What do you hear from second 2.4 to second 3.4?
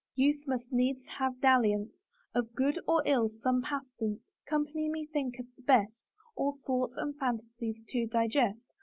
good or ill